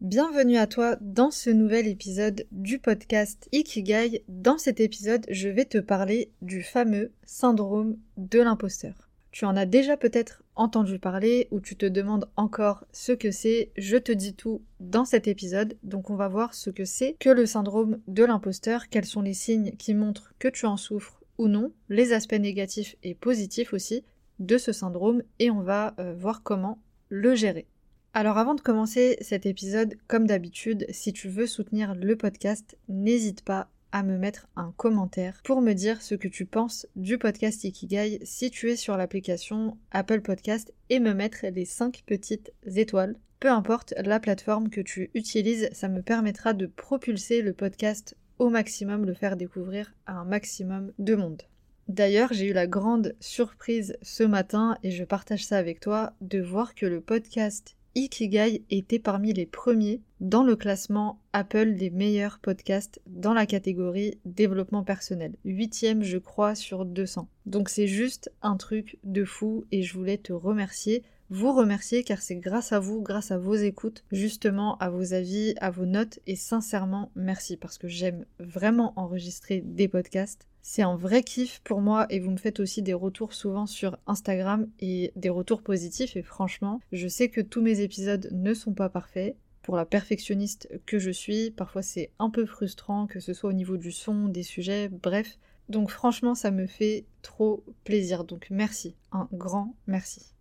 [0.00, 4.24] Bienvenue à toi dans ce nouvel épisode du podcast Ikigai.
[4.28, 9.10] Dans cet épisode, je vais te parler du fameux syndrome de l'imposteur.
[9.30, 13.72] Tu en as déjà peut-être entendu parler ou tu te demandes encore ce que c'est.
[13.76, 15.76] Je te dis tout dans cet épisode.
[15.82, 19.34] Donc on va voir ce que c'est que le syndrome de l'imposteur, quels sont les
[19.34, 24.02] signes qui montrent que tu en souffres ou non, les aspects négatifs et positifs aussi
[24.38, 26.78] de ce syndrome et on va euh, voir comment
[27.10, 27.66] le gérer.
[28.12, 33.42] Alors avant de commencer cet épisode, comme d'habitude, si tu veux soutenir le podcast, n'hésite
[33.42, 37.62] pas à me mettre un commentaire pour me dire ce que tu penses du podcast
[37.62, 43.14] Ikigai si tu es sur l'application Apple Podcast et me mettre les 5 petites étoiles.
[43.38, 48.50] Peu importe la plateforme que tu utilises, ça me permettra de propulser le podcast au
[48.50, 51.42] maximum, le faire découvrir à un maximum de monde.
[51.86, 56.40] D'ailleurs, j'ai eu la grande surprise ce matin, et je partage ça avec toi, de
[56.40, 62.38] voir que le podcast Ikigai était parmi les premiers dans le classement Apple des meilleurs
[62.38, 65.34] podcasts dans la catégorie développement personnel.
[65.44, 67.28] Huitième, je crois, sur 200.
[67.46, 72.20] Donc c'est juste un truc de fou et je voulais te remercier vous remercier car
[72.20, 76.18] c'est grâce à vous, grâce à vos écoutes, justement à vos avis, à vos notes
[76.26, 80.48] et sincèrement merci parce que j'aime vraiment enregistrer des podcasts.
[80.62, 83.96] C'est un vrai kiff pour moi et vous me faites aussi des retours souvent sur
[84.06, 88.74] Instagram et des retours positifs et franchement, je sais que tous mes épisodes ne sont
[88.74, 89.36] pas parfaits.
[89.62, 93.54] Pour la perfectionniste que je suis, parfois c'est un peu frustrant que ce soit au
[93.54, 95.38] niveau du son, des sujets, bref.
[95.68, 98.24] Donc franchement, ça me fait trop plaisir.
[98.24, 100.34] Donc merci, un grand merci.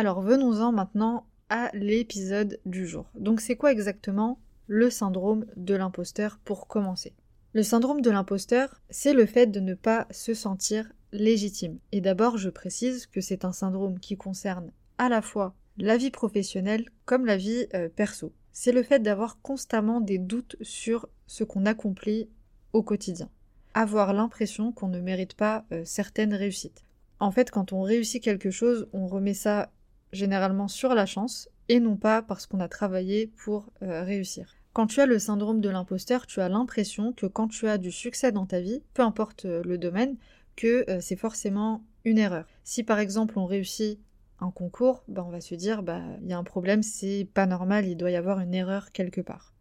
[0.00, 3.10] Alors venons-en maintenant à l'épisode du jour.
[3.16, 4.38] Donc c'est quoi exactement
[4.68, 7.14] le syndrome de l'imposteur pour commencer?
[7.52, 11.80] Le syndrome de l'imposteur, c'est le fait de ne pas se sentir légitime.
[11.90, 16.12] Et d'abord, je précise que c'est un syndrome qui concerne à la fois la vie
[16.12, 18.32] professionnelle comme la vie euh, perso.
[18.52, 22.28] C'est le fait d'avoir constamment des doutes sur ce qu'on accomplit
[22.72, 23.30] au quotidien.
[23.74, 26.84] Avoir l'impression qu'on ne mérite pas euh, certaines réussites.
[27.18, 29.72] En fait, quand on réussit quelque chose, on remet ça
[30.12, 34.54] généralement sur la chance et non pas parce qu'on a travaillé pour euh, réussir.
[34.72, 37.90] Quand tu as le syndrome de l'imposteur, tu as l'impression que quand tu as du
[37.90, 40.16] succès dans ta vie, peu importe euh, le domaine,
[40.56, 42.46] que euh, c'est forcément une erreur.
[42.64, 43.98] Si par exemple on réussit
[44.40, 47.46] un concours, ben on va se dire bah il y a un problème, c'est pas
[47.46, 49.52] normal, il doit y avoir une erreur quelque part.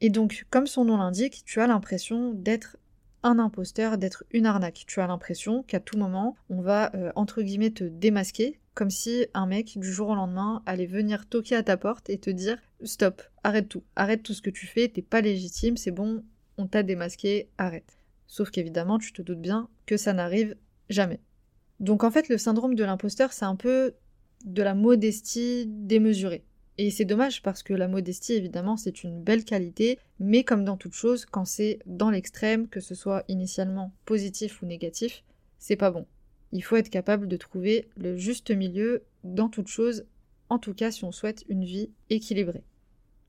[0.00, 2.76] Et donc, comme son nom l'indique, tu as l'impression d'être
[3.22, 4.84] imposteur, d'être une arnaque.
[4.86, 9.46] Tu as l'impression qu'à tout moment, on va entre guillemets te démasquer, comme si un
[9.46, 13.22] mec du jour au lendemain allait venir toquer à ta porte et te dire stop,
[13.44, 16.24] arrête tout, arrête tout ce que tu fais, t'es pas légitime, c'est bon,
[16.58, 17.98] on t'a démasqué, arrête.
[18.26, 20.56] Sauf qu'évidemment, tu te doutes bien que ça n'arrive
[20.88, 21.20] jamais.
[21.80, 23.94] Donc en fait, le syndrome de l'imposteur, c'est un peu
[24.44, 26.44] de la modestie démesurée.
[26.78, 30.76] Et c'est dommage parce que la modestie, évidemment, c'est une belle qualité, mais comme dans
[30.76, 35.22] toute chose, quand c'est dans l'extrême, que ce soit initialement positif ou négatif,
[35.58, 36.06] c'est pas bon.
[36.50, 40.06] Il faut être capable de trouver le juste milieu dans toute chose,
[40.48, 42.64] en tout cas si on souhaite une vie équilibrée.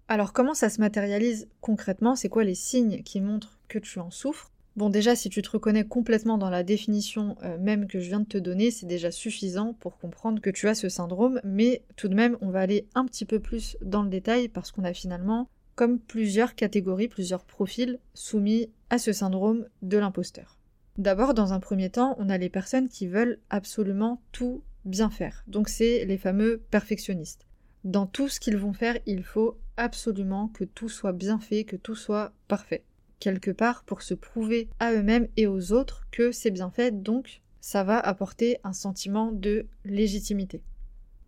[0.08, 2.16] Alors comment ça se matérialise concrètement?
[2.16, 4.53] C'est quoi les signes qui montrent que tu en souffres?
[4.76, 8.22] Bon déjà si tu te reconnais complètement dans la définition euh, même que je viens
[8.22, 12.08] de te donner, c'est déjà suffisant pour comprendre que tu as ce syndrome, mais tout
[12.08, 14.94] de même on va aller un petit peu plus dans le détail parce qu'on a
[14.94, 20.58] finalement comme plusieurs catégories, plusieurs profils soumis à ce syndrome de l'imposteur.
[20.98, 25.44] D'abord, dans un premier temps, on a les personnes qui veulent absolument tout bien faire.
[25.48, 27.48] Donc c'est les fameux perfectionnistes.
[27.84, 31.76] Dans tout ce qu'ils vont faire, il faut absolument que tout soit bien fait, que
[31.76, 32.84] tout soit parfait.
[33.24, 37.42] Quelque part pour se prouver à eux-mêmes et aux autres que c'est bien fait, donc
[37.62, 40.62] ça va apporter un sentiment de légitimité.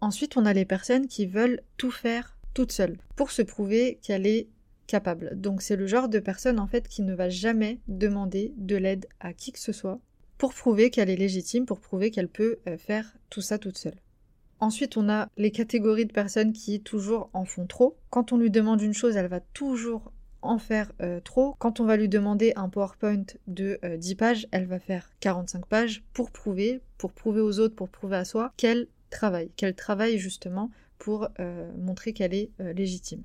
[0.01, 4.27] Ensuite, on a les personnes qui veulent tout faire toutes seules pour se prouver qu'elle
[4.27, 4.49] est
[4.87, 5.39] capable.
[5.39, 9.07] Donc c'est le genre de personne en fait qui ne va jamais demander de l'aide
[9.21, 10.01] à qui que ce soit
[10.37, 14.01] pour prouver qu'elle est légitime, pour prouver qu'elle peut euh, faire tout ça toute seule.
[14.59, 17.95] Ensuite, on a les catégories de personnes qui toujours en font trop.
[18.09, 20.11] Quand on lui demande une chose, elle va toujours
[20.47, 21.55] en faire euh, trop.
[21.59, 25.65] Quand on va lui demander un PowerPoint de 10 euh, pages, elle va faire 45
[25.65, 30.17] pages pour prouver, pour prouver aux autres, pour prouver à soi qu'elle travaille, qu'elle travaille
[30.17, 31.27] justement pour
[31.77, 33.21] montrer qu'elle est légitime.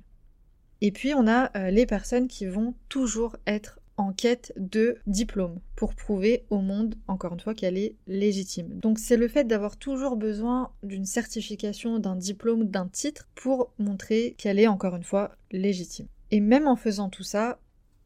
[0.81, 5.59] Et puis on a euh, les personnes qui vont toujours être en quête de diplôme
[5.75, 8.79] pour prouver au monde, encore une fois, qu'elle est légitime.
[8.79, 14.33] Donc c'est le fait d'avoir toujours besoin d'une certification, d'un diplôme, d'un titre pour montrer
[14.39, 16.07] qu'elle est, encore une fois, légitime.
[16.31, 17.59] Et même en faisant tout ça,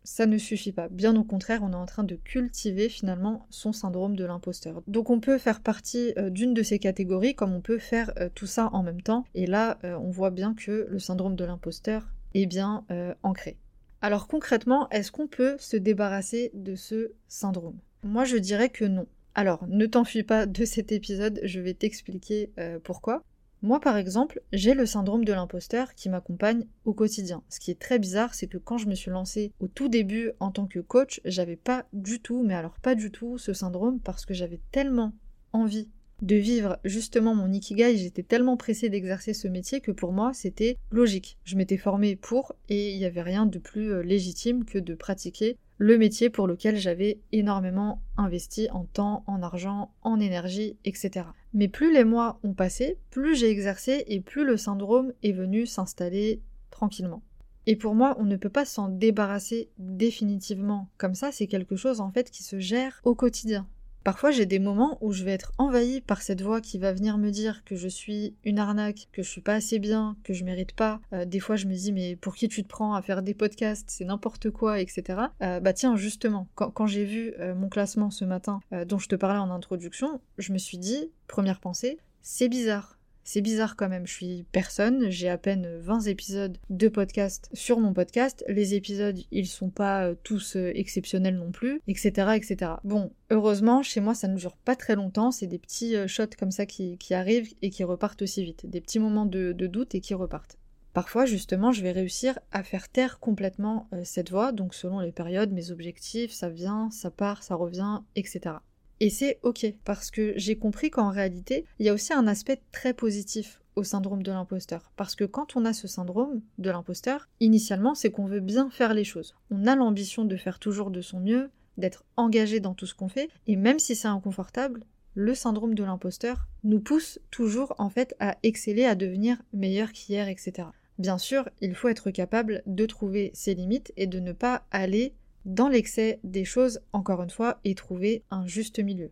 [0.06, 0.88] ça ne suffit pas.
[0.90, 4.82] Bien au contraire, on est en train de cultiver finalement son syndrome de l'imposteur.
[4.88, 8.30] Donc on peut faire partie euh, d'une de ces catégories comme on peut faire euh,
[8.34, 9.26] tout ça en même temps.
[9.34, 12.86] Et là, euh, on voit bien que le syndrome de l'imposteur est bien
[13.24, 13.58] ancré.
[14.02, 17.78] Alors concrètement, est-ce qu'on peut se débarrasser de ce syndrome?
[18.04, 19.08] Moi, je dirais que non.
[19.36, 22.52] Alors, ne t'enfuis pas de cet épisode, je vais t'expliquer
[22.84, 23.24] pourquoi.
[23.66, 27.42] Moi, par exemple, j'ai le syndrome de l'imposteur qui m'accompagne au quotidien.
[27.50, 30.34] Ce qui est très bizarre, c'est que quand je me suis lancée au tout début
[30.40, 34.00] en tant que coach, j'avais pas du tout, mais alors pas du tout, ce syndrome
[34.00, 35.14] parce que j'avais tellement
[35.52, 35.90] envie
[36.22, 40.78] de vivre justement mon ikigai, j'étais tellement pressée d'exercer ce métier que pour moi c'était
[40.92, 41.40] logique.
[41.44, 44.94] Je m'étais formée pour et il n'y avait rien de plus euh, légitime que de
[44.94, 51.26] pratiquer le métier pour lequel j'avais énormément investi en temps, en argent, en énergie, etc.
[51.56, 55.66] Mais plus les mois ont passé, plus j'ai exercé et plus le syndrome est venu
[55.66, 57.24] s'installer tranquillement.
[57.66, 60.90] Et pour moi, on ne peut pas s'en débarrasser définitivement.
[60.98, 63.66] Comme ça, c'est quelque chose en fait qui se gère au quotidien.
[64.06, 67.18] Parfois, j'ai des moments où je vais être envahie par cette voix qui va venir
[67.18, 70.44] me dire que je suis une arnaque, que je suis pas assez bien, que je
[70.44, 71.02] mérite pas.
[71.12, 73.34] Euh, des fois, je me dis, mais pour qui tu te prends à faire des
[73.34, 73.90] podcasts?
[73.90, 75.22] C'est n'importe quoi, etc.
[75.42, 79.16] Euh, bah tiens, justement, quand, j'ai vu euh, mon classement ce matin, dont je te
[79.16, 82.95] parlais en introduction, je me suis dit, première pensée, c'est bizarre.
[83.28, 87.80] C'est bizarre quand même, je suis personne, j'ai à peine 20 épisodes de podcast sur
[87.80, 92.34] mon podcast, les épisodes ils sont pas euh, tous euh, exceptionnels non plus, etc.
[92.36, 92.74] etc.
[92.84, 96.36] Bon, heureusement, chez moi ça ne dure pas très longtemps, c'est des petits euh, shots
[96.38, 100.02] comme ça qui, arrivent et qui repartent aussi vite, des petits moments de, doute et
[100.02, 100.60] qui repartent.
[100.94, 105.52] Parfois, justement, je vais réussir à faire taire complètement cette voix, donc selon les périodes,
[105.52, 108.58] mes objectifs, ça vient, ça part, ça revient, etc.
[109.00, 112.62] Et c'est ok, parce que j'ai compris qu'en réalité, il y a aussi un aspect
[112.72, 114.92] très positif au syndrome de l'imposteur.
[114.96, 118.94] Parce que quand on a ce syndrome de l'imposteur, initialement, c'est qu'on veut bien faire
[118.94, 119.36] les choses.
[119.52, 123.10] On a l'ambition de faire toujours de son mieux, d'être engagé dans tout ce qu'on
[123.10, 128.16] fait, et même si c'est inconfortable, le syndrome de l'imposteur nous pousse toujours en fait
[128.20, 130.68] à exceller, à devenir meilleur qu'hier, etc.
[131.00, 135.14] Bien sûr, il faut être capable de trouver ses limites et de ne pas aller
[135.46, 139.12] dans l'excès des choses, encore une fois, et trouver un juste milieu.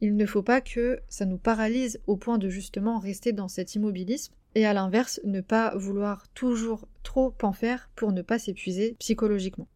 [0.00, 3.74] Il ne faut pas que ça nous paralyse au point de justement rester dans cet
[3.74, 8.96] immobilisme et à l'inverse ne pas vouloir toujours trop en faire pour ne pas s'épuiser
[8.98, 9.68] psychologiquement.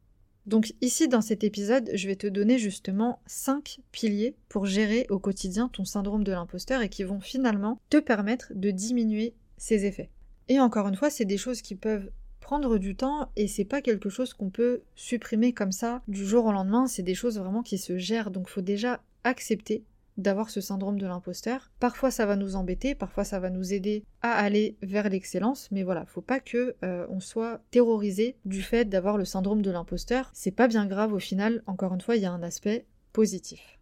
[0.47, 5.19] Donc ici dans cet épisode, je vais te donner justement 5 piliers pour gérer au
[5.19, 10.11] quotidien ton syndrome de l'imposteur et qui vont finalement te permettre de diminuer ses effets.
[10.49, 12.11] Et encore une fois, c'est des choses qui peuvent
[12.45, 16.45] prendre du temps et c'est pas quelque chose qu'on peut supprimer comme ça du jour
[16.45, 19.83] au lendemain, c'est des choses vraiment qui se gèrent donc faut déjà accepter
[20.19, 21.73] d'avoir ce syndrome de l'imposteur.
[21.81, 25.83] Parfois ça va nous embêter, parfois ça va nous aider à aller vers l'excellence, mais
[25.85, 30.31] voilà, faut pas que euh, on soit terrorisé du fait d'avoir le syndrome de l'imposteur.
[30.35, 33.79] C'est pas bien grave au final, encore une fois, il y a un aspect positif.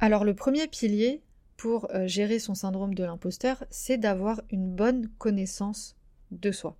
[0.00, 1.22] Alors le premier pilier
[1.58, 5.96] pour euh, gérer son syndrome de l'imposteur, c'est d'avoir une bonne connaissance
[6.30, 6.78] de soi.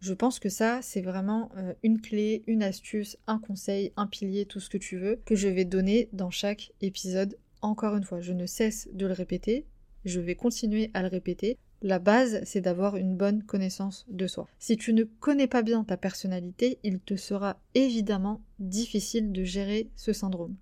[0.00, 4.46] Je pense que ça, c'est vraiment euh, une clé, une astuce, un conseil, un pilier,
[4.46, 7.36] tout ce que tu veux, que je vais donner dans chaque épisode.
[7.60, 9.66] Encore une fois, je ne cesse de le répéter,
[10.06, 11.58] je vais continuer à le répéter.
[11.82, 14.48] La base, c'est d'avoir une bonne connaissance de soi.
[14.58, 19.90] Si tu ne connais pas bien ta personnalité, il te sera évidemment difficile de gérer
[19.96, 20.56] ce syndrome.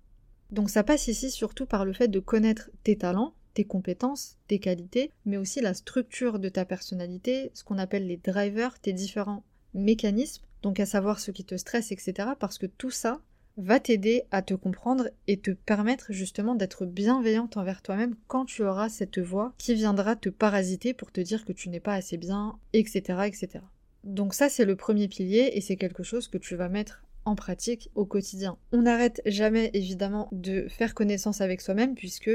[0.51, 4.59] Donc ça passe ici surtout par le fait de connaître tes talents, tes compétences, tes
[4.59, 9.43] qualités, mais aussi la structure de ta personnalité, ce qu'on appelle les drivers, tes différents
[9.73, 12.29] mécanismes, donc à savoir ce qui te stresse, etc.
[12.39, 13.19] Parce que tout ça
[13.57, 18.63] va t'aider à te comprendre et te permettre justement d'être bienveillante envers toi-même quand tu
[18.63, 22.15] auras cette voix qui viendra te parasiter pour te dire que tu n'es pas assez
[22.15, 23.23] bien, etc.
[23.25, 23.59] etc.
[24.05, 27.35] Donc ça c'est le premier pilier et c'est quelque chose que tu vas mettre en
[27.35, 28.57] pratique au quotidien.
[28.71, 32.31] On n'arrête jamais évidemment de faire connaissance avec soi-même puisque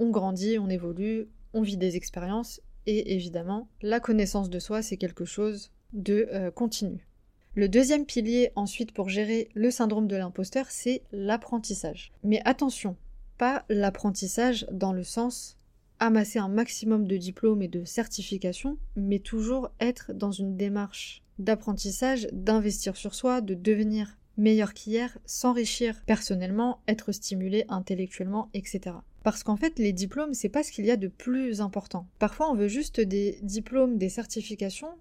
[0.00, 4.96] on grandit, on évolue, on vit des expériences et évidemment, la connaissance de soi, c'est
[4.96, 7.06] quelque chose de euh, continu.
[7.54, 12.12] Le deuxième pilier ensuite pour gérer le syndrome de l'imposteur, c'est l'apprentissage.
[12.24, 12.96] Mais attention,
[13.38, 15.58] pas l'apprentissage dans le sens
[15.98, 22.26] amasser un maximum de diplômes et de certifications, mais toujours être dans une démarche d'apprentissage,
[22.32, 28.96] d'investir sur soi, de devenir meilleur qu'hier, s'enrichir personnellement, être stimulé intellectuellement, etc.
[29.22, 32.06] Parce qu'en fait, les diplômes, c'est pas ce qu'il y a de plus important.
[32.18, 34.94] Parfois, on veut juste des diplômes, des certifications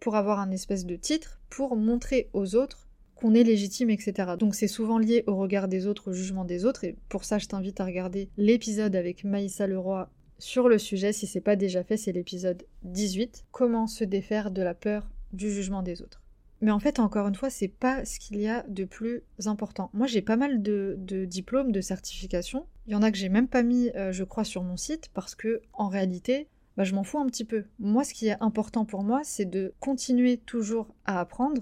[0.00, 4.32] pour avoir un espèce de titre, pour montrer aux autres qu'on est légitime, etc.
[4.38, 7.38] Donc c'est souvent lié au regard des autres, au jugement des autres, et pour ça
[7.38, 11.84] je t'invite à regarder l'épisode avec Maïssa Leroy sur le sujet, si c'est pas déjà
[11.84, 16.23] fait, c'est l'épisode 18, comment se défaire de la peur du jugement des autres.
[16.64, 19.90] Mais en fait, encore une fois, c'est pas ce qu'il y a de plus important.
[19.92, 22.64] Moi, j'ai pas mal de, diplômes, de certifications.
[22.86, 25.10] Il y en a que j'ai même pas mis, euh, je crois, sur mon site
[25.12, 27.64] parce que, en réalité, bah, je m'en fous un petit peu.
[27.78, 31.60] Moi, ce qui est important pour moi, c'est de continuer toujours à apprendre,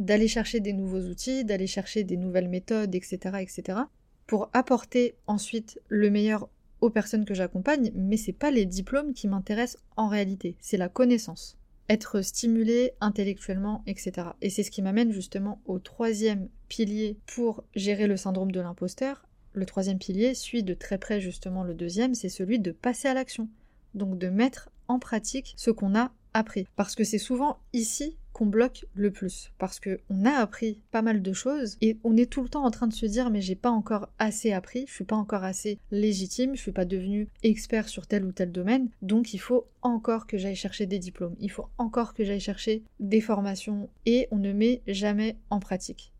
[0.00, 3.78] d'aller chercher des nouveaux outils, d'aller chercher des nouvelles méthodes, etc., etc.,
[4.26, 6.48] pour apporter ensuite le meilleur
[6.80, 10.88] aux personnes que j'accompagne, mais c'est pas les diplômes qui m'intéressent en réalité, c'est la
[10.88, 11.61] connaissance.
[11.88, 14.28] Être stimulé intellectuellement, etc.
[14.40, 19.26] Et c'est ce qui m'amène justement au troisième pilier pour gérer le syndrome de l'imposteur.
[19.52, 23.14] Le troisième pilier suit de très près justement le deuxième, c'est celui de passer à
[23.14, 23.48] l'action.
[23.94, 26.66] Donc de mettre en pratique ce qu'on a appris.
[26.76, 29.52] Parce que c'est souvent ici bloque le plus.
[29.58, 32.70] Parce qu'on a appris pas mal de choses et on est tout le temps en
[32.70, 35.78] train de se dire mais j'ai pas encore assez appris, je suis pas encore assez
[35.90, 40.26] légitime, je suis pas devenu expert sur tel ou tel domaine, donc il faut encore
[40.26, 44.36] que j'aille chercher des diplômes, il faut encore que j'aille chercher des formations et on
[44.36, 46.11] ne met jamais en pratique.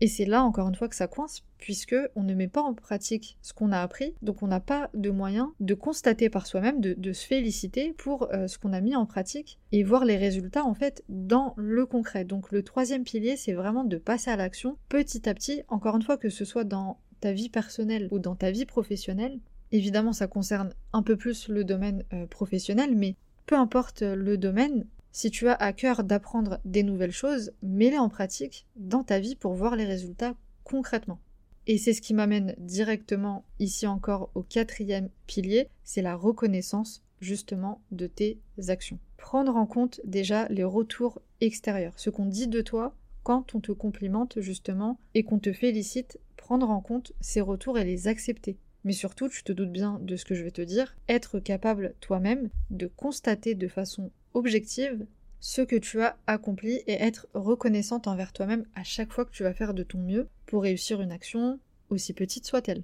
[0.00, 2.72] Et c'est là encore une fois que ça coince, puisque on ne met pas en
[2.74, 6.80] pratique ce qu'on a appris, donc on n'a pas de moyen de constater par soi-même,
[6.80, 10.64] de, se féliciter pour euh, ce qu'on a mis en pratique et voir les résultats
[10.64, 12.24] en fait dans le concret.
[12.24, 16.02] Donc le troisième pilier, c'est vraiment de passer à l'action petit à petit, encore une
[16.02, 19.40] fois que ce soit dans ta vie personnelle ou dans ta vie professionnelle.
[19.72, 24.86] Évidemment, ça concerne un peu plus le domaine euh, professionnel, mais peu importe le domaine,
[25.12, 29.36] si tu as à cœur d'apprendre des nouvelles choses, mets-les en pratique dans ta vie
[29.36, 30.34] pour voir les résultats
[30.64, 31.20] concrètement.
[31.66, 37.82] Et c'est ce qui m'amène directement ici encore au quatrième pilier, c'est la reconnaissance justement
[37.90, 38.38] de tes
[38.68, 38.98] actions.
[39.16, 43.72] Prendre en compte déjà les retours extérieurs, ce qu'on dit de toi quand on te
[43.72, 48.56] complimente justement et qu'on te félicite, prendre en compte ces retours et les accepter.
[48.84, 51.94] Mais surtout, tu te doutes bien de ce que je vais te dire, être capable
[52.00, 55.06] toi-même de constater de façon objective
[55.40, 59.42] ce que tu as accompli et être reconnaissante envers toi-même à chaque fois que tu
[59.42, 62.82] vas faire de ton mieux pour réussir une action, aussi petite soit-elle.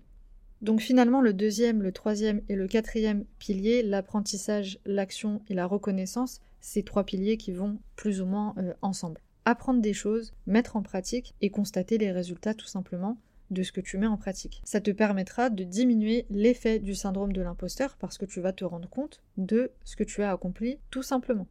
[0.62, 6.40] Donc finalement, le deuxième, le troisième et le quatrième pilier, l'apprentissage, l'action et la reconnaissance,
[6.60, 9.20] ces trois piliers qui vont plus ou moins euh, ensemble.
[9.44, 13.18] Apprendre des choses, mettre en pratique et constater les résultats tout simplement
[13.50, 14.62] de ce que tu mets en pratique.
[14.64, 18.64] Ça te permettra de diminuer l'effet du syndrome de l'imposteur parce que tu vas te
[18.64, 21.46] rendre compte de ce que tu as accompli tout simplement.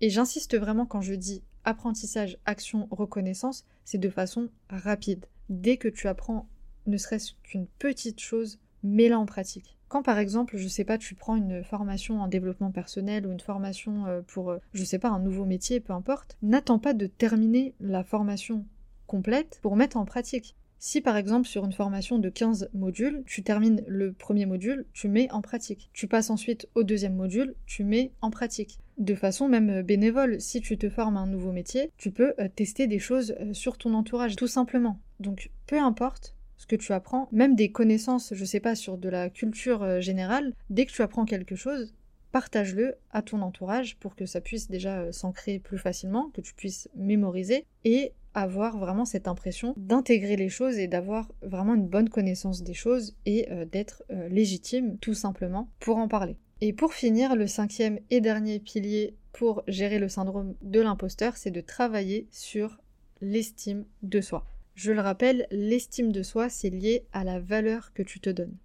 [0.00, 5.26] Et j'insiste vraiment quand je dis apprentissage, action, reconnaissance, c'est de façon rapide.
[5.48, 6.48] Dès que tu apprends
[6.86, 9.78] ne serait-ce qu'une petite chose, mets-la en pratique.
[9.88, 13.40] Quand par exemple, je sais pas, tu prends une formation en développement personnel ou une
[13.40, 17.06] formation euh, pour, euh, je sais pas, un nouveau métier, peu importe, n'attends pas de
[17.06, 18.66] terminer la formation
[19.06, 20.56] complète pour mettre en pratique.
[20.86, 25.08] Si par exemple sur une formation de 15 modules, tu termines le premier module, tu
[25.08, 25.88] mets en pratique.
[25.94, 28.78] Tu passes ensuite au deuxième module, tu mets en pratique.
[28.98, 32.48] De façon même euh, bénévole, si tu te formes un nouveau métier, tu peux euh,
[32.54, 35.00] tester des choses euh, sur ton entourage, tout simplement.
[35.20, 39.08] Donc peu importe ce que tu apprends, même des connaissances, je sais pas, sur de
[39.08, 41.94] la culture générale, dès que tu apprends quelque chose,
[42.30, 46.90] partage-le à ton entourage pour que ça puisse déjà s'ancrer plus facilement, que tu puisses
[46.94, 52.62] mémoriser et avoir vraiment cette impression d'intégrer les choses et d'avoir vraiment une bonne connaissance
[52.62, 56.36] des choses et euh, d'être euh, légitime tout simplement pour en parler.
[56.60, 61.50] Et pour finir, le cinquième et dernier pilier pour gérer le syndrome de l'imposteur, c'est
[61.50, 62.78] de travailler sur
[63.20, 64.46] l'estime de soi.
[64.74, 68.56] Je le rappelle, l'estime de soi, c'est lié à la valeur que tu te donnes.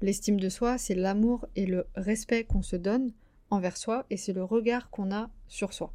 [0.00, 3.12] L'estime de soi, c'est l'amour et le respect qu'on se donne
[3.50, 5.92] envers soi et c'est le regard qu'on a sur soi.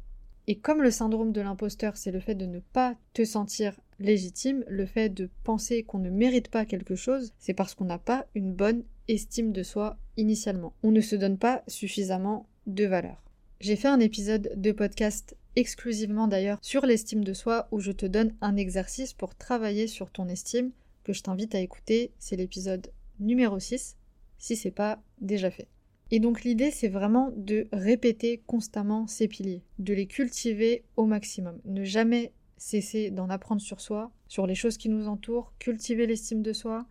[0.48, 4.64] Et comme le syndrome de l'imposteur, c'est le fait de ne pas te sentir légitime,
[4.66, 8.26] le fait de penser qu'on ne mérite pas quelque chose, c'est parce qu'on n'a pas
[8.34, 10.74] une bonne estime de soi initialement.
[10.82, 13.22] On ne se donne pas suffisamment de valeur.
[13.60, 18.06] J'ai fait un épisode de podcast exclusivement d'ailleurs sur l'estime de soi où je te
[18.06, 20.72] donne un exercice pour travailler sur ton estime
[21.04, 23.96] que je t'invite à écouter, c'est l'épisode numéro 6
[24.38, 25.68] si c'est pas déjà fait.
[26.14, 31.58] Et donc l'idée, c'est vraiment de répéter constamment ces piliers, de les cultiver au maximum,
[31.64, 36.42] ne jamais cesser d'en apprendre sur soi, sur les choses qui nous entourent, cultiver l'estime
[36.42, 36.84] de soi,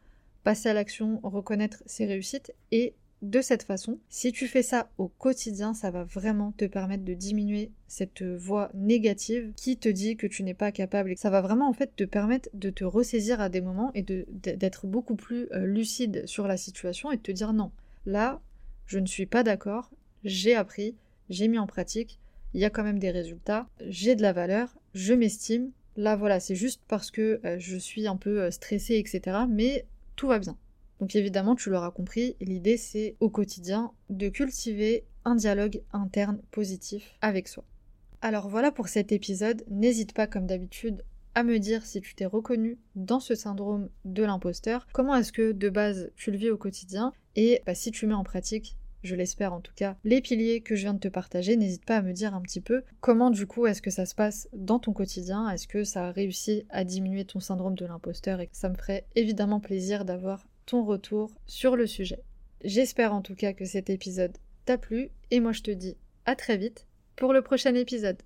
[0.43, 5.07] passer à l'action, reconnaître ses réussites et de cette façon, si tu fais ça au
[5.07, 10.25] quotidien, ça va vraiment te permettre de diminuer cette voix négative qui te dit que
[10.25, 11.15] tu n'es pas capable.
[11.15, 14.87] Ça va vraiment en fait te permettre de te ressaisir à des moments et d'être
[14.87, 17.71] beaucoup plus euh, lucide sur la situation et de te dire non.
[18.07, 18.41] Là,
[18.91, 19.89] je ne suis pas d'accord,
[20.25, 20.95] j'ai appris,
[21.29, 22.19] j'ai mis en pratique,
[22.53, 26.39] il y a quand même des résultats, j'ai de la valeur, je m'estime, Là, voilà,
[26.39, 29.39] c'est juste parce que euh, je suis un peu euh, stressée, etc.
[29.49, 30.57] Mais tout va bien.
[30.99, 37.15] Donc évidemment, tu l'auras compris, l'idée c'est au quotidien de cultiver un dialogue interne positif
[37.21, 37.63] avec soi.
[38.21, 42.25] Alors voilà pour cet épisode, n'hésite pas comme d'habitude à me dire si tu t'es
[42.25, 46.57] reconnu dans ce syndrome de l'imposteur, comment est-ce que de base tu le vis au
[46.57, 50.61] quotidien, et bah, si tu mets en pratique je l'espère en tout cas, les piliers
[50.61, 53.29] que je viens de te partager, n'hésite pas à me dire un petit peu comment
[53.29, 56.65] du coup est-ce que ça se passe dans ton quotidien, est-ce que ça a réussi
[56.69, 61.31] à diminuer ton syndrome de l'imposteur et ça me ferait évidemment plaisir d'avoir ton retour
[61.47, 62.23] sur le sujet.
[62.63, 66.35] J'espère en tout cas que cet épisode t'a plu et moi je te dis à
[66.35, 68.21] très vite pour le prochain épisode.